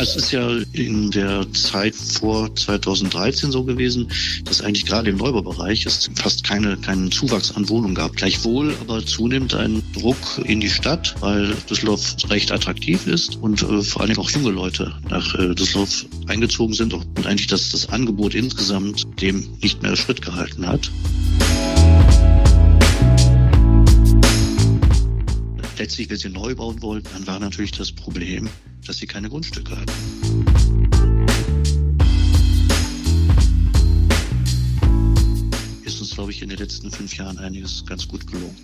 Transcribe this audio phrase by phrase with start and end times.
[0.00, 4.10] Es ist ja in der Zeit vor 2013 so gewesen,
[4.44, 8.16] dass eigentlich gerade im Neubaubereich es fast keine, keinen Zuwachs an Wohnungen gab.
[8.16, 13.82] Gleichwohl aber zunehmend ein Druck in die Stadt, weil Düsseldorf recht attraktiv ist und äh,
[13.82, 18.34] vor allem auch junge Leute nach äh, Düsseldorf eingezogen sind und eigentlich das, das Angebot
[18.34, 20.90] insgesamt dem nicht mehr Schritt gehalten hat.
[25.80, 28.50] Letztlich, wenn sie neu bauen wollten, dann war natürlich das Problem,
[28.86, 29.90] dass sie keine Grundstücke hatten.
[35.82, 38.54] Ist uns, glaube ich, in den letzten fünf Jahren einiges ganz gut gelungen.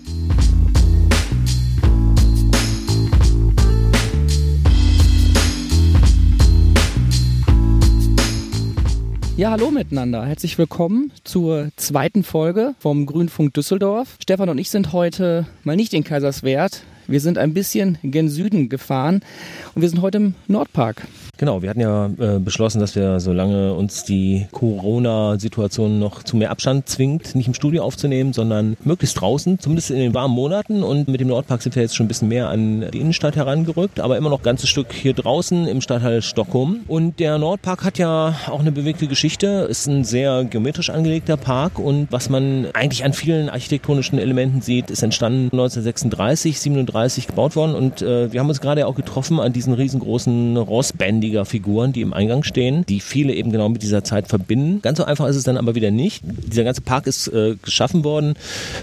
[9.39, 10.27] Ja, hallo miteinander.
[10.27, 14.19] Herzlich willkommen zur zweiten Folge vom Grünfunk Düsseldorf.
[14.21, 16.83] Stefan und ich sind heute mal nicht in Kaiserswerth.
[17.09, 19.21] Wir sind ein bisschen gen Süden gefahren
[19.75, 21.07] und wir sind heute im Nordpark.
[21.39, 26.51] Genau, wir hatten ja äh, beschlossen, dass wir, solange uns die Corona-Situation noch zu mehr
[26.51, 30.83] Abstand zwingt, nicht im Studio aufzunehmen, sondern möglichst draußen, zumindest in den warmen Monaten.
[30.83, 34.01] Und mit dem Nordpark sind wir jetzt schon ein bisschen mehr an die Innenstadt herangerückt,
[34.01, 36.81] aber immer noch ein ganzes Stück hier draußen im Stadtteil Stockholm.
[36.89, 41.79] Und der Nordpark hat ja auch eine bewegte Geschichte, ist ein sehr geometrisch angelegter Park
[41.79, 47.75] und was man eigentlich an vielen architektonischen Elementen sieht, ist entstanden 1936, 37 gebaut worden
[47.75, 52.03] und äh, wir haben uns gerade auch getroffen an diesen riesengroßen Rossbändigen lebendiger Figuren, die
[52.03, 54.81] im Eingang stehen, die viele eben genau mit dieser Zeit verbinden.
[54.83, 56.23] Ganz so einfach ist es dann aber wieder nicht.
[56.25, 58.35] Dieser ganze Park ist äh, geschaffen worden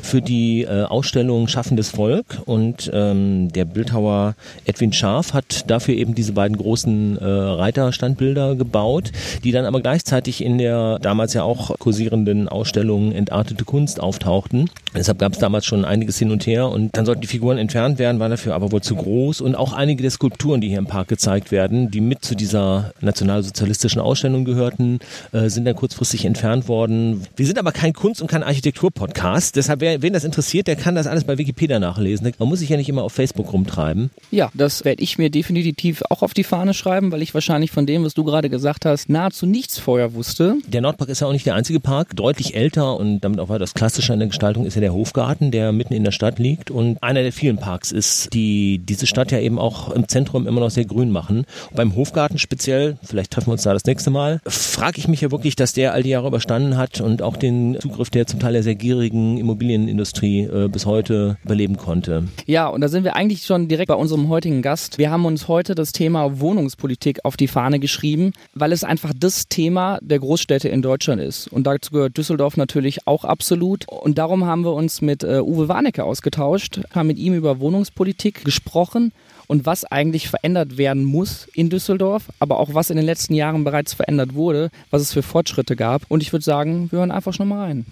[0.01, 4.35] für die äh, Ausstellung Schaffendes Volk und ähm, der Bildhauer
[4.65, 9.11] Edwin Scharf hat dafür eben diese beiden großen äh, Reiterstandbilder gebaut,
[9.43, 14.69] die dann aber gleichzeitig in der damals ja auch kursierenden Ausstellung Entartete Kunst auftauchten.
[14.95, 17.99] Deshalb gab es damals schon einiges hin und her und dann sollten die Figuren entfernt
[17.99, 20.85] werden, waren dafür aber wohl zu groß und auch einige der Skulpturen, die hier im
[20.85, 24.97] Park gezeigt werden, die mit zu dieser nationalsozialistischen Ausstellung gehörten,
[25.33, 27.21] äh, sind dann kurzfristig entfernt worden.
[27.35, 29.55] Wir sind aber kein Kunst- und kein Architektur-Podcast.
[29.55, 32.31] Deshalb, wer, wen das interessiert, der kann das alles bei Wikipedia nachlesen.
[32.39, 34.09] Man muss sich ja nicht immer auf Facebook rumtreiben.
[34.31, 37.85] Ja, das werde ich mir definitiv auch auf die Fahne schreiben, weil ich wahrscheinlich von
[37.85, 40.55] dem, was du gerade gesagt hast, nahezu nichts vorher wusste.
[40.65, 42.15] Der Nordpark ist ja auch nicht der einzige Park.
[42.15, 45.71] Deutlich älter und damit auch weitaus klassischer in der Gestaltung ist ja der Hofgarten, der
[45.71, 49.37] mitten in der Stadt liegt und einer der vielen Parks ist, die diese Stadt ja
[49.37, 51.45] eben auch im Zentrum immer noch sehr grün machen.
[51.69, 55.09] Und beim Hofgarten Hofgarten speziell, vielleicht treffen wir uns da das nächste Mal, frage ich
[55.09, 58.25] mich ja wirklich, dass der all die Jahre überstanden hat und auch den Zugriff der
[58.27, 62.23] zum Teil sehr gierigen Immobilienindustrie äh, bis heute überleben konnte.
[62.45, 64.99] Ja, und da sind wir eigentlich schon direkt bei unserem heutigen Gast.
[64.99, 69.49] Wir haben uns heute das Thema Wohnungspolitik auf die Fahne geschrieben, weil es einfach das
[69.49, 71.49] Thema der Großstädte in Deutschland ist.
[71.49, 73.85] Und dazu gehört Düsseldorf natürlich auch absolut.
[73.89, 78.45] Und darum haben wir uns mit äh, Uwe Warnecke ausgetauscht, haben mit ihm über Wohnungspolitik
[78.45, 79.11] gesprochen
[79.53, 83.63] und was eigentlich verändert werden muss in Düsseldorf, aber auch was in den letzten Jahren
[83.63, 86.09] bereits verändert wurde, was es für Fortschritte gab.
[86.09, 87.85] Und ich würde sagen, wir hören einfach schon mal rein.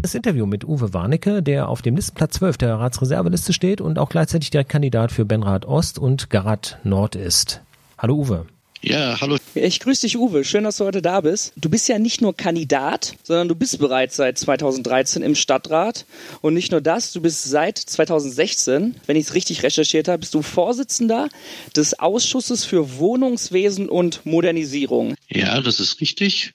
[0.00, 4.10] Das Interview mit Uwe Warnecke, der auf dem Listenplatz 12 der Ratsreserveliste steht und auch
[4.10, 7.62] gleichzeitig der Kandidat für Benrad Ost und Garat Nord ist.
[7.98, 8.46] Hallo Uwe.
[8.82, 9.36] Ja, hallo.
[9.54, 10.42] Ich grüße dich, Uwe.
[10.42, 11.52] Schön, dass du heute da bist.
[11.54, 16.06] Du bist ja nicht nur Kandidat, sondern du bist bereits seit 2013 im Stadtrat.
[16.40, 20.32] Und nicht nur das, du bist seit 2016, wenn ich es richtig recherchiert habe, bist
[20.32, 21.28] du Vorsitzender
[21.76, 25.14] des Ausschusses für Wohnungswesen und Modernisierung.
[25.28, 26.54] Ja, das ist richtig.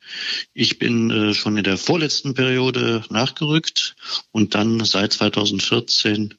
[0.55, 3.95] Ich bin äh, schon in der vorletzten Periode nachgerückt
[4.31, 6.33] und dann seit 2014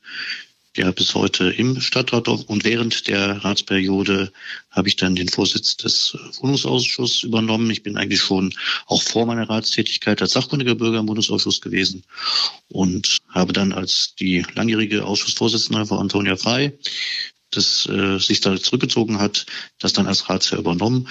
[0.77, 4.33] ja bis heute im Stadtrat und während der Ratsperiode
[4.71, 7.71] habe ich dann den Vorsitz des Wohnungsausschusses übernommen.
[7.71, 8.53] Ich bin eigentlich schon
[8.87, 12.05] auch vor meiner Ratstätigkeit als sachkundiger Bürger im Wohnungsausschuss gewesen
[12.69, 16.73] und habe dann als die langjährige Ausschussvorsitzende Frau Antonia Frei
[17.51, 19.47] das äh, sich da zurückgezogen hat,
[19.79, 21.09] das dann als Ratsherr übernommen.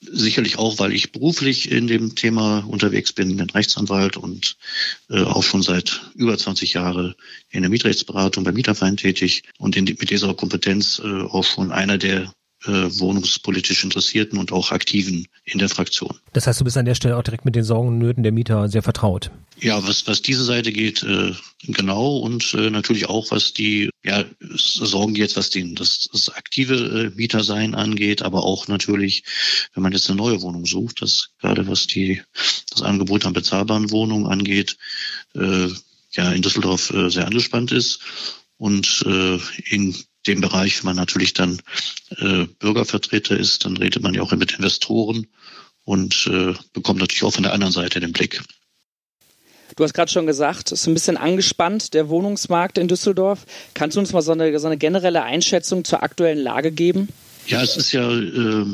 [0.00, 4.56] Sicherlich auch, weil ich beruflich in dem Thema unterwegs bin, bin Rechtsanwalt und
[5.10, 7.14] äh, auch schon seit über 20 Jahren
[7.50, 11.98] in der Mietrechtsberatung bei Mieterverein tätig und in, mit dieser Kompetenz äh, auch schon einer
[11.98, 12.32] der
[12.64, 16.18] wohnungspolitisch Interessierten und auch Aktiven in der Fraktion.
[16.32, 18.32] Das heißt, du bist an der Stelle auch direkt mit den Sorgen und Nöten der
[18.32, 19.30] Mieter sehr vertraut.
[19.60, 21.32] Ja, was, was diese Seite geht, äh,
[21.62, 26.74] genau und äh, natürlich auch, was die ja, Sorgen jetzt, was den, das, das aktive
[26.74, 29.24] äh, Mietersein angeht, aber auch natürlich,
[29.74, 32.22] wenn man jetzt eine neue Wohnung sucht, das gerade was die
[32.70, 34.76] das Angebot an bezahlbaren Wohnungen angeht,
[35.34, 35.68] äh,
[36.12, 38.00] ja in Düsseldorf äh, sehr angespannt ist
[38.56, 39.94] und äh, in
[40.26, 41.60] dem Bereich, wenn man natürlich dann
[42.18, 45.26] äh, Bürgervertreter ist, dann redet man ja auch mit Investoren
[45.84, 48.40] und äh, bekommt natürlich auch von der anderen Seite den Blick.
[49.76, 53.46] Du hast gerade schon gesagt, es ist ein bisschen angespannt, der Wohnungsmarkt in Düsseldorf.
[53.74, 57.08] Kannst du uns mal so eine, so eine generelle Einschätzung zur aktuellen Lage geben?
[57.46, 58.66] Ja, es ist ja äh,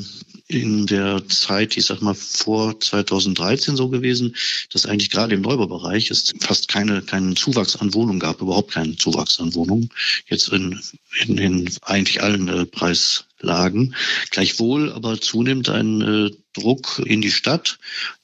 [0.48, 4.34] in der Zeit, ich sag mal vor 2013 so gewesen,
[4.72, 8.96] dass eigentlich gerade im Neubaubereich es fast keine, keinen Zuwachs an Wohnungen gab, überhaupt keinen
[8.96, 9.90] Zuwachs an Wohnungen.
[10.26, 10.80] Jetzt in,
[11.26, 13.94] in, in eigentlich allen äh, Preislagen.
[14.30, 17.78] Gleichwohl aber zunehmend ein äh, Druck in die Stadt,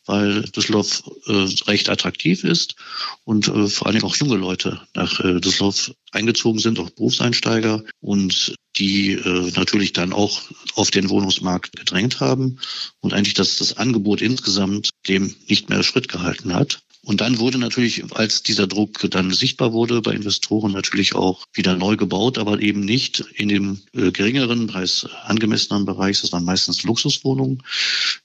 [0.06, 2.76] weil Düsseldorf äh, recht attraktiv ist
[3.24, 7.82] und äh, vor allen Dingen auch junge Leute nach äh, Düsseldorf eingezogen sind, auch Berufseinsteiger
[8.00, 10.42] und die äh, natürlich dann auch
[10.74, 12.58] auf den Wohnungsmarkt gedrängt haben
[13.00, 16.83] und eigentlich dass das Angebot insgesamt dem nicht mehr Schritt gehalten hat.
[17.04, 21.76] Und dann wurde natürlich, als dieser Druck dann sichtbar wurde bei Investoren, natürlich auch wieder
[21.76, 26.20] neu gebaut, aber eben nicht in dem äh, geringeren, Preis angemessenen Bereich.
[26.20, 27.62] Das waren meistens Luxuswohnungen.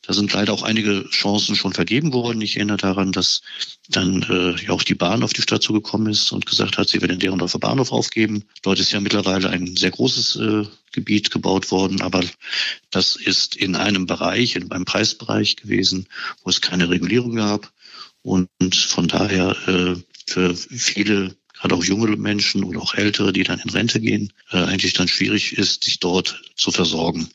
[0.02, 2.42] Da sind leider auch einige Chancen schon vergeben worden.
[2.42, 3.42] Ich erinnere daran, dass
[3.90, 7.02] dann äh, ja auch die Bahn auf die Stadt zugekommen ist und gesagt hat, sie
[7.02, 8.46] will den Derendorfer Bahnhof aufgeben.
[8.62, 12.24] Dort ist ja mittlerweile ein sehr großes äh, Gebiet gebaut worden, aber
[12.92, 16.08] das ist in einem Bereich, in einem Preisbereich gewesen,
[16.44, 17.72] wo es keine Regulierung gab.
[18.22, 19.96] Und von daher äh,
[20.28, 24.58] für viele, gerade auch junge Menschen oder auch ältere, die dann in Rente gehen, äh,
[24.58, 27.30] eigentlich dann schwierig ist, sich dort zu versorgen.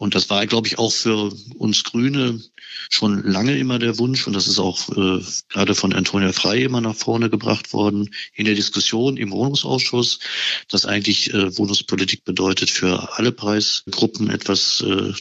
[0.00, 2.40] Und das war, glaube ich, auch für uns Grüne
[2.88, 4.26] schon lange immer der Wunsch.
[4.26, 8.46] Und das ist auch äh, gerade von Antonia Frey immer nach vorne gebracht worden in
[8.46, 10.20] der Diskussion im Wohnungsausschuss,
[10.68, 15.12] dass eigentlich äh, Wohnungspolitik bedeutet, für alle Preisgruppen etwas äh,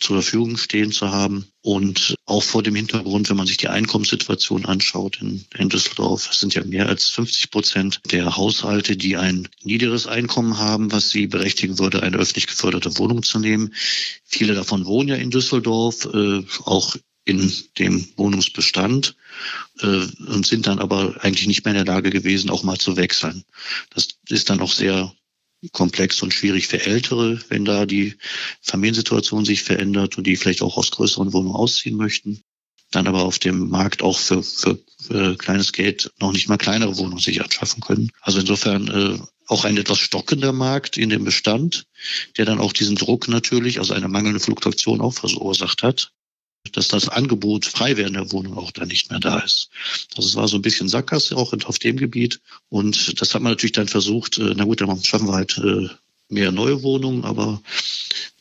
[0.00, 1.46] zur Verfügung stehen zu haben.
[1.60, 6.40] Und auch vor dem Hintergrund, wenn man sich die Einkommenssituation anschaut in, in Düsseldorf, es
[6.40, 11.26] sind ja mehr als 50 Prozent der Haushalte, die ein niederes Einkommen haben, was sie
[11.26, 13.74] berechtigen würde, eine öffentlich geförderte Wohnung zu nehmen.
[14.24, 19.14] Viele davon wohnen ja in Düsseldorf, äh, auch in dem Wohnungsbestand
[19.80, 22.96] äh, und sind dann aber eigentlich nicht mehr in der Lage gewesen, auch mal zu
[22.96, 23.44] wechseln.
[23.90, 25.12] Das ist dann auch sehr
[25.70, 28.16] komplex und schwierig für Ältere, wenn da die
[28.60, 32.42] Familiensituation sich verändert und die vielleicht auch aus größeren Wohnungen ausziehen möchten.
[32.90, 36.96] Dann aber auf dem Markt auch für, für, für kleines Geld noch nicht mal kleinere
[36.98, 38.10] Wohnungen sich anschaffen können.
[38.20, 41.86] Also insofern äh, auch ein etwas stockender Markt in dem Bestand,
[42.36, 46.12] der dann auch diesen Druck natürlich, also eine mangelnde Fluktuation auch verursacht hat
[46.70, 49.70] dass das Angebot frei werden der Wohnung auch dann nicht mehr da ist.
[50.14, 52.40] Das war so ein bisschen Sackgasse auch auf dem Gebiet.
[52.68, 55.58] Und das hat man natürlich dann versucht, äh, na gut, dann schaffen wir halt
[56.32, 57.60] mehr neue Wohnungen, aber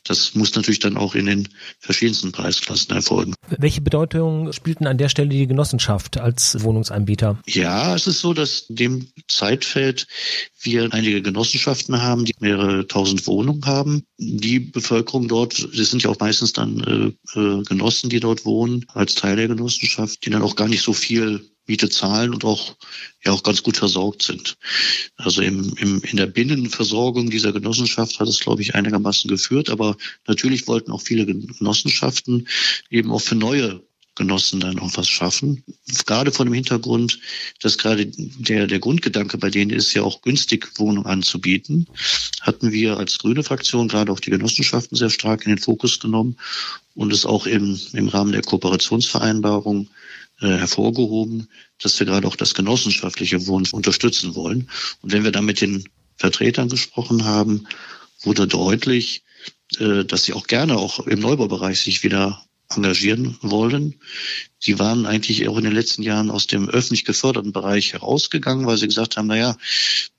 [0.03, 1.47] das muss natürlich dann auch in den
[1.79, 3.33] verschiedensten Preisklassen erfolgen.
[3.49, 7.39] Welche Bedeutung spielten an der Stelle die Genossenschaft als Wohnungsanbieter?
[7.47, 10.07] Ja, es ist so, dass in dem Zeitfeld
[10.59, 14.03] wir einige Genossenschaften haben, die mehrere tausend Wohnungen haben.
[14.17, 18.85] Die Bevölkerung dort, das sind ja auch meistens dann äh, äh Genossen, die dort wohnen,
[18.93, 22.75] als Teil der Genossenschaft, die dann auch gar nicht so viel Miete zahlen und auch
[23.23, 24.57] ja auch ganz gut versorgt sind.
[25.15, 29.69] Also im, im, in der Binnenversorgung dieser Genossenschaft hat es, glaube ich, einigermaßen geführt.
[29.69, 29.95] Aber
[30.27, 32.47] natürlich wollten auch viele Genossenschaften
[32.89, 33.81] eben auch für neue
[34.15, 35.63] Genossen dann auch was schaffen.
[36.05, 37.19] Gerade vor dem Hintergrund,
[37.61, 41.87] dass gerade der, der Grundgedanke bei denen ist, ja auch günstig Wohnungen anzubieten,
[42.41, 46.37] hatten wir als grüne Fraktion gerade auch die Genossenschaften sehr stark in den Fokus genommen
[46.93, 49.89] und es auch im, im Rahmen der Kooperationsvereinbarung
[50.47, 51.47] hervorgehoben,
[51.79, 54.69] dass wir gerade auch das genossenschaftliche Wohnen unterstützen wollen.
[55.01, 55.83] Und wenn wir da mit den
[56.17, 57.67] Vertretern gesprochen haben,
[58.21, 59.23] wurde deutlich,
[59.79, 62.43] äh, dass sie auch gerne auch im Neubaubereich sich wieder
[62.75, 63.95] engagieren wollen.
[64.59, 68.77] Sie waren eigentlich auch in den letzten Jahren aus dem öffentlich geförderten Bereich herausgegangen, weil
[68.77, 69.57] sie gesagt haben, na ja,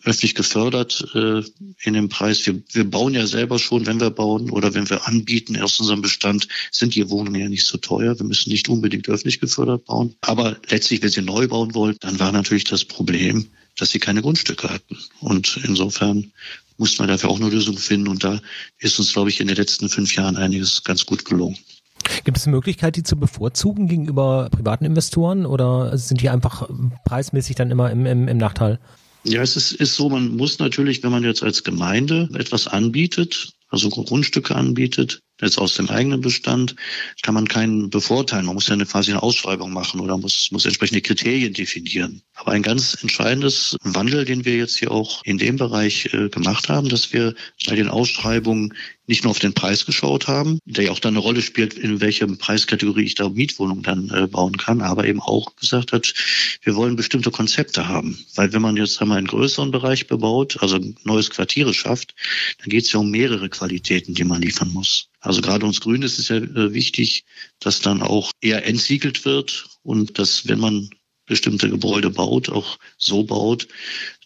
[0.02, 1.42] öffentlich gefördert äh,
[1.82, 5.06] in dem Preis, wir, wir bauen ja selber schon, wenn wir bauen oder wenn wir
[5.06, 8.18] anbieten aus unserem Bestand, sind die Wohnungen ja nicht so teuer.
[8.18, 10.16] Wir müssen nicht unbedingt öffentlich gefördert bauen.
[10.22, 14.22] Aber letztlich, wenn sie neu bauen wollten, dann war natürlich das Problem, dass sie keine
[14.22, 14.98] Grundstücke hatten.
[15.20, 16.32] Und insofern
[16.78, 18.08] musste man dafür auch eine Lösung finden.
[18.08, 18.40] Und da
[18.78, 21.56] ist uns, glaube ich, in den letzten fünf Jahren einiges ganz gut gelungen.
[22.24, 26.68] Gibt es eine Möglichkeit, die zu bevorzugen gegenüber privaten Investoren oder sind die einfach
[27.04, 28.78] preismäßig dann immer im, im, im Nachteil?
[29.24, 33.52] Ja, es ist, ist so, man muss natürlich, wenn man jetzt als Gemeinde etwas anbietet,
[33.68, 36.76] also Grundstücke anbietet, jetzt aus dem eigenen Bestand,
[37.22, 38.46] kann man keinen bevorteilen.
[38.46, 42.22] Man muss ja eine, quasi eine Ausschreibung machen oder muss, muss entsprechende Kriterien definieren.
[42.34, 46.68] Aber ein ganz entscheidendes Wandel, den wir jetzt hier auch in dem Bereich äh, gemacht
[46.68, 47.34] haben, dass wir
[47.66, 48.74] bei den Ausschreibungen
[49.06, 52.00] nicht nur auf den Preis geschaut haben, der ja auch dann eine Rolle spielt, in
[52.00, 56.14] welcher Preiskategorie ich da Mietwohnungen dann äh, bauen kann, aber eben auch gesagt hat,
[56.62, 58.24] wir wollen bestimmte Konzepte haben.
[58.34, 62.14] Weil wenn man jetzt einmal einen größeren Bereich bebaut, also neues Quartiere schafft,
[62.58, 65.08] dann geht es ja um mehrere Qualitäten, die man liefern muss.
[65.20, 67.24] Also gerade uns Grünen ist es ja äh, wichtig,
[67.60, 70.90] dass dann auch eher entsiegelt wird und dass, wenn man
[71.26, 73.68] bestimmte Gebäude baut, auch so baut,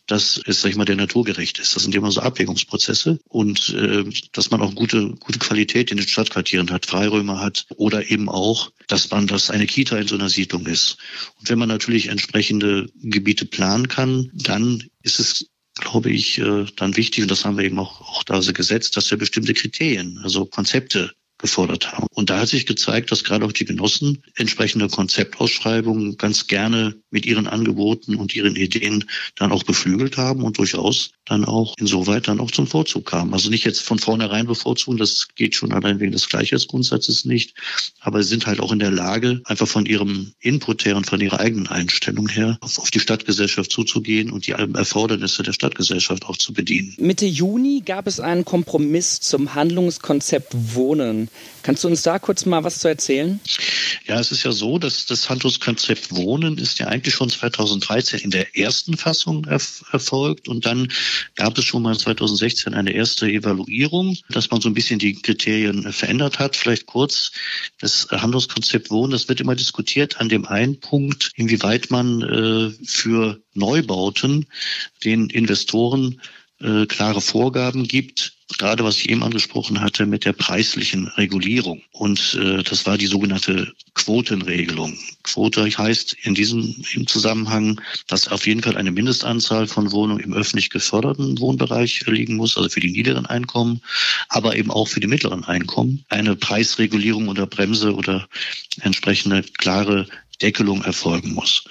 [0.07, 1.75] dass es, sag ich mal, der Natur gerecht ist.
[1.75, 6.07] Das sind immer so Abwägungsprozesse und äh, dass man auch gute, gute Qualität in den
[6.07, 10.29] Stadtquartieren hat, Freiräume hat oder eben auch, dass man, dass eine Kita in so einer
[10.29, 10.99] Siedlung ist.
[11.39, 16.97] Und wenn man natürlich entsprechende Gebiete planen kann, dann ist es glaube ich, äh, dann
[16.97, 20.19] wichtig, und das haben wir eben auch, auch da so gesetzt, dass wir bestimmte Kriterien,
[20.23, 22.07] also Konzepte gefordert haben.
[22.15, 27.27] Und da hat sich gezeigt, dass gerade auch die Genossen entsprechende Konzeptausschreibungen ganz gerne mit
[27.27, 32.41] ihren Angeboten und ihren Ideen dann auch beflügelt haben und durchaus dann auch insoweit dann
[32.41, 33.35] auch zum Vorzug kamen.
[33.35, 37.55] Also nicht jetzt von vornherein bevorzugen, das geht schon allein wegen des Gleichheitsgrundsatzes nicht,
[38.01, 41.21] aber sie sind halt auch in der Lage, einfach von ihrem Input her und von
[41.21, 46.37] ihrer eigenen Einstellung her auf, auf die Stadtgesellschaft zuzugehen und die Erfordernisse der Stadtgesellschaft auch
[46.37, 46.95] zu bedienen.
[46.99, 51.26] Mitte Juni gab es einen Kompromiss zum Handlungskonzept Wohnen.
[51.63, 53.41] Kannst du uns da kurz mal was zu erzählen?
[54.07, 58.31] Ja, es ist ja so, dass das Handlungskonzept Wohnen ist ja eigentlich schon 2013 in
[58.31, 60.89] der ersten Fassung erfolgt und dann
[61.35, 65.93] gab es schon mal 2016 eine erste Evaluierung, dass man so ein bisschen die Kriterien
[65.93, 66.55] verändert hat.
[66.55, 67.33] Vielleicht kurz,
[67.81, 73.41] das Handlungskonzept Wohnen, das wird immer diskutiert an dem einen Punkt, inwieweit man äh, für
[73.55, 74.47] Neubauten
[75.05, 76.21] den Investoren
[76.61, 81.83] äh, klare Vorgaben gibt, gerade was ich eben angesprochen hatte mit der preislichen Regulierung.
[81.93, 84.97] Und äh, das war die sogenannte Quotenregelung.
[85.25, 90.33] Quote heißt in diesem im Zusammenhang, dass auf jeden Fall eine Mindestanzahl von Wohnungen im
[90.33, 93.83] öffentlich geförderten Wohnbereich liegen muss, also für die niederen Einkommen,
[94.29, 96.05] aber eben auch für die mittleren Einkommen.
[96.09, 98.29] Eine Preisregulierung oder Bremse oder
[98.81, 100.07] entsprechende klare
[100.41, 101.65] Deckelung erfolgen muss.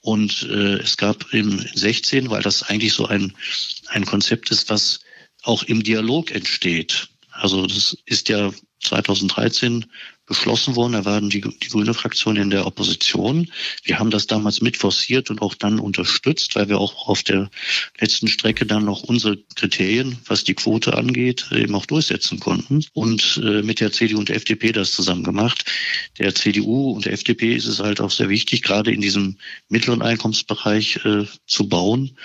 [0.00, 3.32] Und äh, es gab im 16, weil das eigentlich so ein,
[3.88, 5.00] ein Konzept ist, was
[5.46, 7.08] auch im Dialog entsteht.
[7.30, 9.86] Also das ist ja 2013
[10.26, 10.92] beschlossen worden.
[10.92, 13.50] Da waren die, die grüne Fraktion in der Opposition.
[13.84, 17.48] Wir haben das damals mitforciert und auch dann unterstützt, weil wir auch auf der
[18.00, 22.84] letzten Strecke dann noch unsere Kriterien, was die Quote angeht, eben auch durchsetzen konnten.
[22.92, 25.64] Und äh, mit der CDU und der FDP das zusammen gemacht.
[26.18, 29.36] Der CDU und der FDP ist es halt auch sehr wichtig, gerade in diesem
[29.68, 32.16] mittleren Einkommensbereich äh, zu bauen.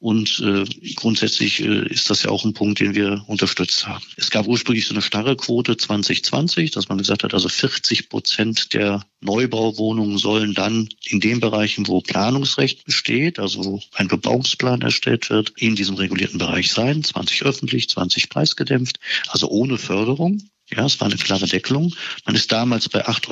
[0.00, 0.64] Und äh,
[0.96, 4.04] grundsätzlich äh, ist das ja auch ein Punkt, den wir unterstützt haben.
[4.16, 8.74] Es gab ursprünglich so eine starre Quote 2020, dass man gesagt hat, also 40 Prozent
[8.74, 15.30] der Neubauwohnungen sollen dann in den Bereichen, wo Planungsrecht besteht, also wo ein Bebauungsplan erstellt
[15.30, 17.02] wird, in diesem regulierten Bereich sein.
[17.02, 20.42] 20 öffentlich, 20 preisgedämpft, also ohne Förderung.
[20.70, 21.94] Ja, es war eine klare Deckelung.
[22.24, 23.28] Man ist damals bei 8,50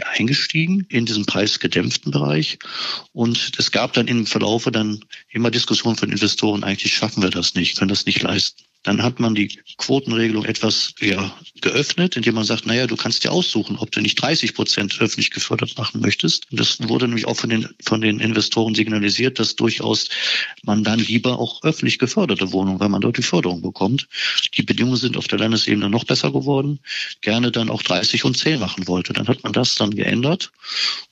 [0.00, 2.58] Euro eingestiegen in diesem preisgedämpften Bereich.
[3.12, 7.54] Und es gab dann im Verlaufe dann immer Diskussionen von Investoren, eigentlich schaffen wir das
[7.54, 8.64] nicht, können das nicht leisten.
[8.84, 9.48] Dann hat man die
[9.78, 14.20] Quotenregelung etwas ja, geöffnet, indem man sagt, naja, du kannst dir aussuchen, ob du nicht
[14.20, 16.50] 30 Prozent öffentlich gefördert machen möchtest.
[16.50, 20.08] Und das wurde nämlich auch von den, von den Investoren signalisiert, dass durchaus
[20.62, 24.06] man dann lieber auch öffentlich geförderte Wohnungen, weil man dort die Förderung bekommt.
[24.54, 26.78] Die Bedingungen sind auf der Landesebene noch besser geworden,
[27.22, 29.12] gerne dann auch 30 und 10 machen wollte.
[29.14, 30.52] Dann hat man das dann geändert.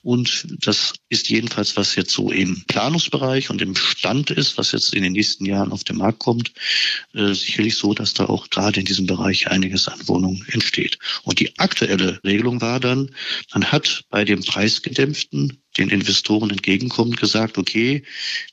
[0.03, 4.93] Und das ist jedenfalls, was jetzt so im Planungsbereich und im Stand ist, was jetzt
[4.93, 6.51] in den nächsten Jahren auf den Markt kommt,
[7.13, 10.99] äh, sicherlich sicherlich so, dass da auch gerade in diesem Bereich einiges an Wohnungen entsteht.
[11.23, 13.09] Und die aktuelle Regelung war dann,
[13.53, 18.03] man hat bei dem Preisgedämpften den Investoren entgegenkommend gesagt, okay,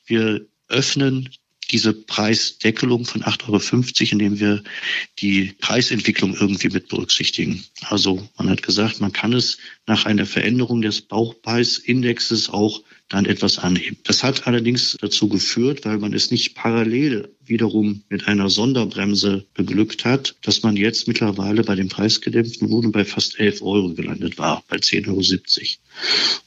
[0.05, 1.29] wir öffnen
[1.71, 4.63] diese Preisdeckelung von 8,50 Euro, indem wir
[5.19, 7.63] die Preisentwicklung irgendwie mit berücksichtigen.
[7.89, 13.57] Also man hat gesagt, man kann es nach einer Veränderung des Baupreisindexes auch dann etwas
[13.57, 13.97] anheben.
[14.03, 20.05] Das hat allerdings dazu geführt, weil man es nicht parallel wiederum mit einer Sonderbremse beglückt
[20.05, 24.63] hat, dass man jetzt mittlerweile bei dem preisgedämpften Wohnen bei fast 11 Euro gelandet war,
[24.69, 25.21] bei 10,70 Euro.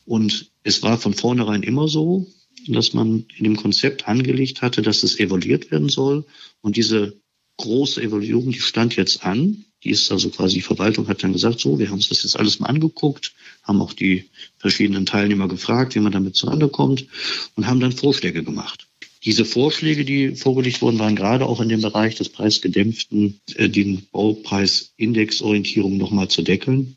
[0.07, 2.27] Und es war von vornherein immer so,
[2.69, 6.25] dass man in dem Konzept angelegt hatte, dass es evaluiert werden soll.
[6.61, 7.17] Und diese
[7.57, 9.65] große Evaluierung, die stand jetzt an.
[9.83, 12.39] Die ist also quasi, die Verwaltung hat dann gesagt, so, wir haben uns das jetzt
[12.39, 14.25] alles mal angeguckt, haben auch die
[14.57, 17.07] verschiedenen Teilnehmer gefragt, wie man damit zueinander kommt
[17.55, 18.87] und haben dann Vorschläge gemacht.
[19.25, 24.07] Diese Vorschläge, die vorgelegt wurden, waren gerade auch in dem Bereich des preisgedämpften, äh, den
[24.13, 26.97] Baupreisindexorientierung nochmal zu deckeln.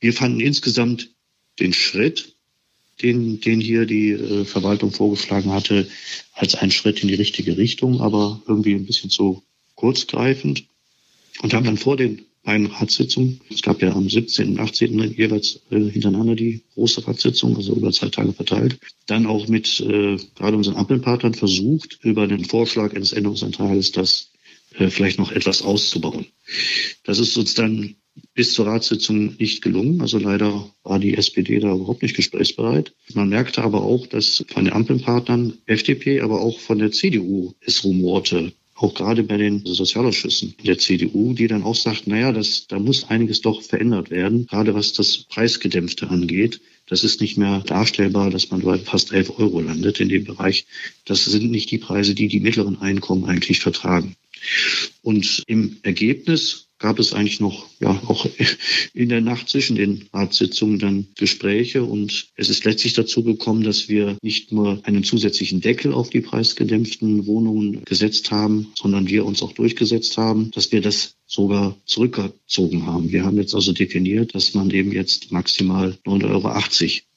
[0.00, 1.10] Wir fanden insgesamt
[1.58, 2.34] den Schritt
[3.02, 5.88] den, den hier die äh, Verwaltung vorgeschlagen hatte,
[6.32, 9.42] als einen Schritt in die richtige Richtung, aber irgendwie ein bisschen zu
[9.74, 10.64] kurzgreifend.
[11.42, 14.52] Und haben dann vor den beiden Ratssitzungen, es gab ja am 17.
[14.52, 15.14] und 18.
[15.14, 20.16] jeweils äh, hintereinander die große Ratssitzung, also über zwei Tage verteilt, dann auch mit äh,
[20.34, 24.30] gerade unseren Ampelpartnern versucht, über den Vorschlag eines Änderungsantrages das
[24.78, 26.26] äh, vielleicht noch etwas auszubauen.
[27.04, 27.96] Das ist uns dann
[28.34, 30.00] bis zur Ratssitzung nicht gelungen.
[30.00, 32.92] Also leider war die SPD da überhaupt nicht gesprächsbereit.
[33.14, 37.84] Man merkte aber auch, dass von den Ampelpartnern FDP, aber auch von der CDU es
[37.84, 38.52] rumorte.
[38.74, 43.10] Auch gerade bei den Sozialausschüssen der CDU, die dann auch sagt, naja, das, da muss
[43.10, 46.60] einiges doch verändert werden, gerade was das Preisgedämpfte angeht.
[46.86, 50.64] Das ist nicht mehr darstellbar, dass man bei fast 11 Euro landet in dem Bereich.
[51.04, 54.14] Das sind nicht die Preise, die die mittleren Einkommen eigentlich vertragen.
[55.02, 58.26] Und im Ergebnis gab es eigentlich noch, ja, auch
[58.94, 63.88] in der Nacht zwischen den Ratssitzungen dann Gespräche und es ist letztlich dazu gekommen, dass
[63.88, 69.42] wir nicht nur einen zusätzlichen Deckel auf die preisgedämpften Wohnungen gesetzt haben, sondern wir uns
[69.42, 73.12] auch durchgesetzt haben, dass wir das sogar zurückgezogen haben.
[73.12, 76.48] Wir haben jetzt also definiert, dass man eben jetzt maximal 9,80 Euro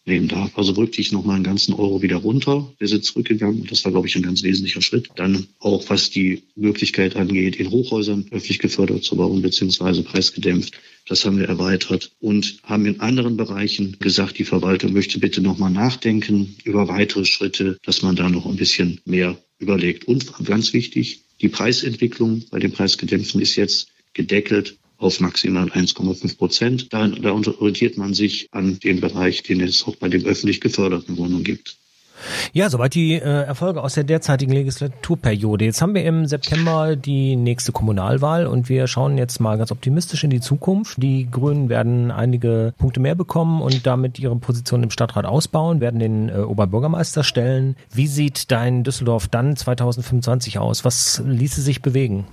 [0.06, 0.58] nehmen darf.
[0.58, 2.72] Also wirklich nochmal einen ganzen Euro wieder runter.
[2.80, 3.68] Wir sind zurückgegangen.
[3.68, 5.10] Das war, glaube ich, ein ganz wesentlicher Schritt.
[5.16, 10.74] Dann auch, was die Möglichkeit angeht, in Hochhäusern öffentlich gefördert zu bauen, beziehungsweise preisgedämpft.
[11.08, 15.72] Das haben wir erweitert und haben in anderen Bereichen gesagt, die Verwaltung möchte bitte nochmal
[15.72, 20.06] nachdenken über weitere Schritte, dass man da noch ein bisschen mehr überlegt.
[20.06, 26.94] Und ganz wichtig, die Preisentwicklung bei den Preisgedämpften ist jetzt gedeckelt auf maximal 1,5 Prozent.
[26.94, 31.18] Da, da orientiert man sich an dem Bereich, den es auch bei den öffentlich geförderten
[31.18, 31.78] Wohnungen gibt.
[32.54, 35.66] Ja, soweit die äh, Erfolge aus der derzeitigen Legislaturperiode.
[35.66, 40.24] Jetzt haben wir im September die nächste Kommunalwahl und wir schauen jetzt mal ganz optimistisch
[40.24, 41.02] in die Zukunft.
[41.02, 46.00] Die Grünen werden einige Punkte mehr bekommen und damit ihre Position im Stadtrat ausbauen, werden
[46.00, 47.76] den äh, Oberbürgermeister stellen.
[47.94, 50.86] Wie sieht dein Düsseldorf dann 2025 aus?
[50.86, 52.26] Was ließe sich bewegen?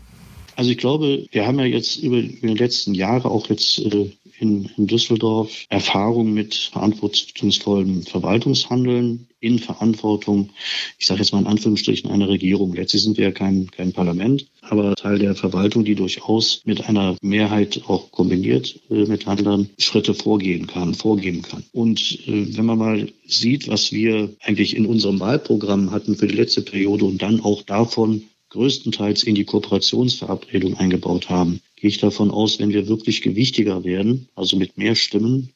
[0.58, 4.10] Also ich glaube, wir haben ja jetzt über, die letzten Jahre auch jetzt äh,
[4.40, 10.50] in, in Düsseldorf Erfahrung mit verantwortungsvollem Verwaltungshandeln in Verantwortung,
[10.98, 12.74] ich sage jetzt mal in Anführungsstrichen, einer Regierung.
[12.74, 17.16] Letztlich sind wir ja kein, kein Parlament, aber Teil der Verwaltung, die durchaus mit einer
[17.22, 21.62] Mehrheit auch kombiniert äh, mit anderen Schritte vorgehen kann, vorgeben kann.
[21.70, 26.34] Und äh, wenn man mal sieht, was wir eigentlich in unserem Wahlprogramm hatten für die
[26.34, 32.30] letzte Periode und dann auch davon größtenteils in die Kooperationsverabredung eingebaut haben, gehe ich davon
[32.30, 35.52] aus, wenn wir wirklich gewichtiger werden, also mit mehr Stimmen,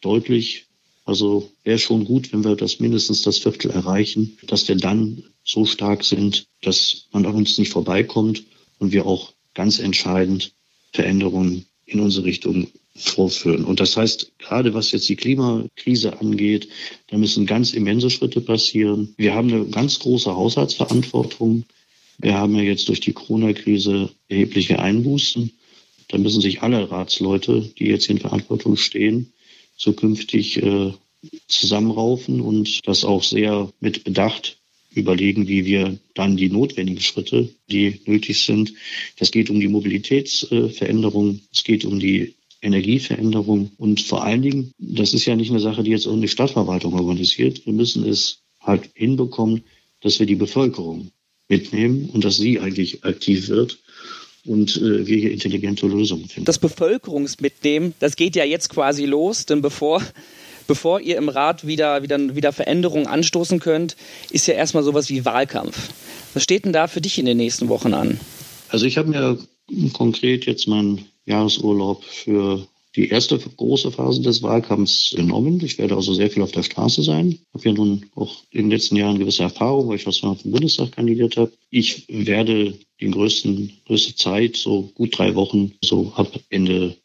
[0.00, 0.66] deutlich,
[1.04, 5.64] also wäre schon gut, wenn wir das mindestens das Viertel erreichen, dass wir dann so
[5.64, 8.44] stark sind, dass man an uns nicht vorbeikommt
[8.78, 10.52] und wir auch ganz entscheidend
[10.92, 13.64] Veränderungen in unsere Richtung vorführen.
[13.64, 16.68] Und das heißt, gerade was jetzt die Klimakrise angeht,
[17.08, 19.14] da müssen ganz immense Schritte passieren.
[19.16, 21.64] Wir haben eine ganz große Haushaltsverantwortung.
[22.18, 25.50] Wir haben ja jetzt durch die Corona-Krise erhebliche Einbußen.
[26.08, 29.32] Da müssen sich alle Ratsleute, die jetzt in Verantwortung stehen,
[29.76, 30.92] zukünftig äh,
[31.48, 34.58] zusammenraufen und das auch sehr mit Bedacht
[34.94, 38.74] überlegen, wie wir dann die notwendigen Schritte, die nötig sind.
[39.18, 45.12] Das geht um die Mobilitätsveränderung, es geht um die Energieveränderung und vor allen Dingen, das
[45.12, 47.66] ist ja nicht eine Sache, die jetzt die Stadtverwaltung organisiert.
[47.66, 49.64] Wir müssen es halt hinbekommen,
[50.00, 51.10] dass wir die Bevölkerung
[51.48, 53.78] mitnehmen und dass sie eigentlich aktiv wird
[54.46, 56.44] und äh, wir hier intelligente Lösungen finden.
[56.44, 60.02] Das Bevölkerungsmitnehmen, das geht ja jetzt quasi los, denn bevor
[60.66, 63.96] bevor ihr im Rat wieder, wieder, wieder Veränderungen anstoßen könnt,
[64.30, 65.90] ist ja erstmal sowas wie Wahlkampf.
[66.32, 68.18] Was steht denn da für dich in den nächsten Wochen an?
[68.68, 69.38] Also ich habe mir
[69.92, 75.60] konkret jetzt meinen Jahresurlaub für die erste große Phase des Wahlkampfs genommen.
[75.64, 77.30] Ich werde also sehr viel auf der Straße sein.
[77.30, 80.36] Ich habe ja nun auch in den letzten Jahren gewisse Erfahrung, weil ich aus dem
[80.44, 81.52] Bundestag kandidiert habe.
[81.70, 86.96] Ich werde die größten, größte Zeit, so gut drei Wochen, so ab Ende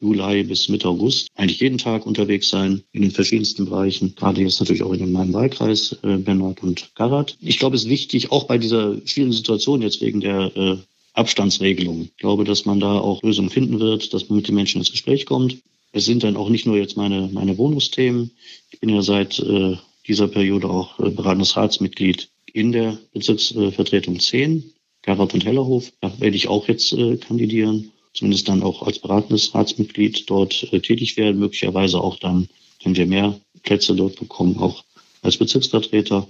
[0.00, 4.14] Juli bis Mitte August eigentlich jeden Tag unterwegs sein in den verschiedensten Bereichen.
[4.14, 7.36] Gerade jetzt natürlich auch in meinem Wahlkreis, äh, Bernhard und Garat.
[7.40, 10.76] Ich glaube, es ist wichtig, auch bei dieser schwierigen Situation jetzt wegen der äh,
[11.18, 12.04] Abstandsregelungen.
[12.04, 14.92] Ich glaube, dass man da auch Lösungen finden wird, dass man mit den Menschen ins
[14.92, 15.58] Gespräch kommt.
[15.92, 18.30] Es sind dann auch nicht nur jetzt meine, meine Wohnungsthemen.
[18.70, 19.76] Ich bin ja seit äh,
[20.06, 25.92] dieser Periode auch äh, beratendes Ratsmitglied in der Bezirksvertretung 10, Garat und Hellerhof.
[26.00, 30.80] Da werde ich auch jetzt äh, kandidieren, zumindest dann auch als beratendes Ratsmitglied dort äh,
[30.80, 32.48] tätig werden, möglicherweise auch dann,
[32.84, 34.84] wenn wir mehr Plätze dort bekommen, auch
[35.22, 36.28] als Bezirksvertreter.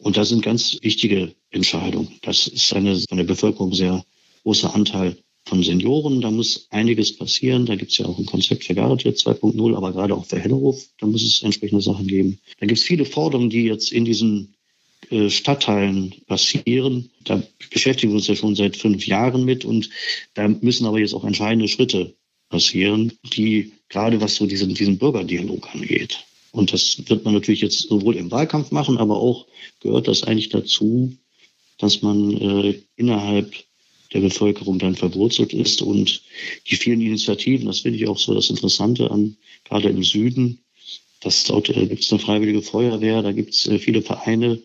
[0.00, 2.18] Und das sind ganz wichtige Entscheidungen.
[2.22, 4.04] Das ist eine, eine Bevölkerung sehr
[4.42, 6.20] großer Anteil von Senioren.
[6.20, 7.66] Da muss einiges passieren.
[7.66, 10.84] Da gibt es ja auch ein Konzept für Garantiert 2.0, aber gerade auch für Hellerhof,
[10.98, 12.38] da muss es entsprechende Sachen geben.
[12.60, 14.54] Da gibt es viele Forderungen, die jetzt in diesen
[15.10, 17.10] äh, Stadtteilen passieren.
[17.24, 19.88] Da beschäftigen wir uns ja schon seit fünf Jahren mit und
[20.34, 22.14] da müssen aber jetzt auch entscheidende Schritte
[22.50, 26.24] passieren, die gerade was so diesen, diesen Bürgerdialog angeht.
[26.52, 29.46] Und das wird man natürlich jetzt sowohl im Wahlkampf machen, aber auch
[29.80, 31.16] gehört das eigentlich dazu,
[31.78, 33.54] dass man äh, innerhalb
[34.12, 36.22] der Bevölkerung dann verwurzelt ist und
[36.68, 40.60] die vielen Initiativen, das finde ich auch so das Interessante an, gerade im Süden,
[41.20, 44.60] dass dort äh, gibt es eine freiwillige Feuerwehr, da gibt es äh, viele Vereine,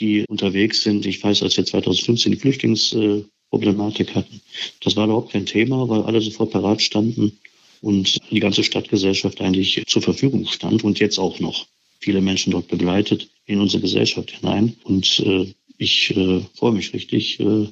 [0.00, 1.06] die unterwegs sind.
[1.06, 4.40] Ich weiß, als wir 2015 die Flüchtlingsproblematik hatten,
[4.82, 7.38] das war überhaupt kein Thema, weil alle sofort parat standen
[7.80, 11.66] und die ganze Stadtgesellschaft eigentlich zur Verfügung stand und jetzt auch noch
[12.00, 14.76] viele Menschen dort begleitet in unsere Gesellschaft hinein.
[14.84, 17.68] Und äh, ich äh, freue mich richtig, äh,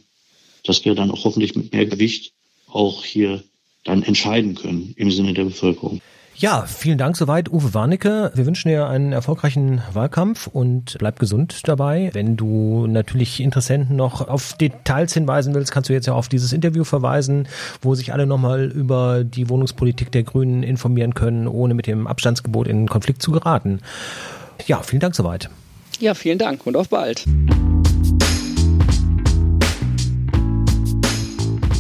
[0.69, 2.33] dass wir dann auch hoffentlich mit mehr Gewicht
[2.69, 3.43] auch hier
[3.85, 6.01] dann entscheiden können im Sinne der Bevölkerung.
[6.39, 8.31] Ja, vielen Dank soweit, Uwe Warnecke.
[8.35, 12.11] Wir wünschen dir einen erfolgreichen Wahlkampf und bleib gesund dabei.
[12.13, 16.53] Wenn du natürlich Interessenten noch auf Details hinweisen willst, kannst du jetzt ja auf dieses
[16.53, 17.49] Interview verweisen,
[17.81, 22.69] wo sich alle nochmal über die Wohnungspolitik der Grünen informieren können, ohne mit dem Abstandsgebot
[22.69, 23.81] in Konflikt zu geraten.
[24.67, 25.49] Ja, vielen Dank soweit.
[26.01, 27.25] Ja, vielen Dank und auf bald.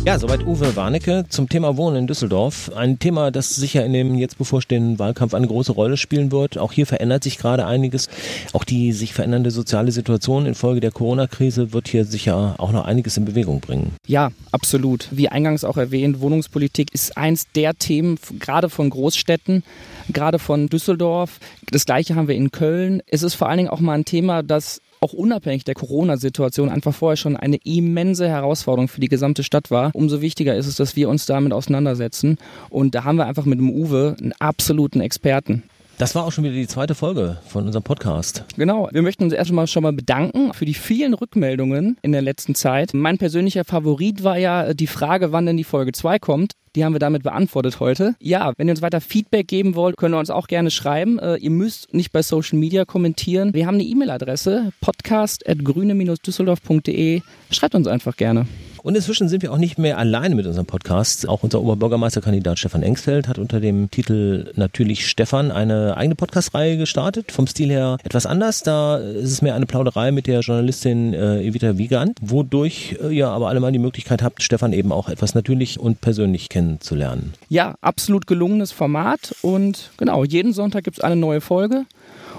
[0.07, 2.71] Ja, soweit Uwe Warnecke zum Thema Wohnen in Düsseldorf.
[2.77, 6.59] Ein Thema, das sicher in dem jetzt bevorstehenden Wahlkampf eine große Rolle spielen wird.
[6.59, 8.09] Auch hier verändert sich gerade einiges.
[8.53, 13.16] Auch die sich verändernde soziale Situation infolge der Corona-Krise wird hier sicher auch noch einiges
[13.16, 13.97] in Bewegung bringen.
[14.07, 15.09] Ja, absolut.
[15.11, 19.64] Wie eingangs auch erwähnt, Wohnungspolitik ist eins der Themen, gerade von Großstädten,
[20.12, 21.40] gerade von Düsseldorf.
[21.73, 23.03] Das gleiche haben wir in Köln.
[23.09, 26.95] Es ist vor allen Dingen auch mal ein Thema, das auch unabhängig der Corona-Situation einfach
[26.95, 29.91] vorher schon eine immense Herausforderung für die gesamte Stadt war.
[29.95, 32.39] Umso wichtiger ist es, dass wir uns damit auseinandersetzen.
[32.71, 35.65] Und da haben wir einfach mit dem Uwe einen absoluten Experten.
[35.99, 38.45] Das war auch schon wieder die zweite Folge von unserem Podcast.
[38.57, 38.91] Genau.
[38.93, 42.93] Wir möchten uns erstmal schon mal bedanken für die vielen Rückmeldungen in der letzten Zeit.
[42.93, 46.53] Mein persönlicher Favorit war ja die Frage, wann denn die Folge 2 kommt.
[46.75, 48.15] Die haben wir damit beantwortet heute.
[48.21, 51.19] Ja, wenn ihr uns weiter Feedback geben wollt, könnt ihr uns auch gerne schreiben.
[51.19, 53.55] Äh, ihr müsst nicht bei Social Media kommentieren.
[53.55, 57.23] Wir haben eine E-Mail-Adresse podcast.grüne-düsseldorf.de.
[57.51, 58.47] Schreibt uns einfach gerne.
[58.87, 61.29] Und inzwischen sind wir auch nicht mehr alleine mit unserem Podcast.
[61.29, 67.33] Auch unser Oberbürgermeisterkandidat Stefan Engsfeld hat unter dem Titel Natürlich Stefan eine eigene Podcast-Reihe gestartet.
[67.33, 68.62] Vom Stil her etwas anders.
[68.62, 73.27] Da ist es mehr eine Plauderei mit der Journalistin äh, Evita Wiegand, wodurch äh, ihr
[73.27, 77.35] aber alle mal die Möglichkeit habt, Stefan eben auch etwas natürlich und persönlich kennenzulernen.
[77.49, 81.87] Ja, absolut gelungenes Format und genau, jeden Sonntag gibt es eine neue Folge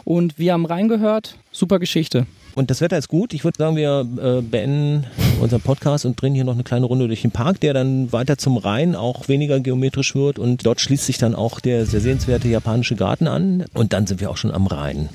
[0.06, 1.36] und wir haben reingehört.
[1.52, 2.26] Super Geschichte.
[2.58, 3.36] Und das Wetter ist gut.
[3.36, 5.06] Ich würde sagen, wir äh, beenden
[5.40, 8.40] unseren Podcast und drehen hier noch eine kleine Runde durch den Park, der dann weiter
[8.40, 10.40] zum Rhein auch weniger geometrisch wird.
[10.40, 13.66] Und dort schließt sich dann auch der sehr sehenswerte japanische Garten an.
[13.76, 15.10] Und dann sind wir auch schon am Rhein.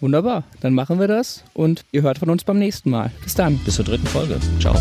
[0.00, 3.10] Wunderbar, dann machen wir das und ihr hört von uns beim nächsten Mal.
[3.24, 3.58] Bis dann.
[3.64, 4.38] Bis zur dritten Folge.
[4.60, 4.76] Ciao.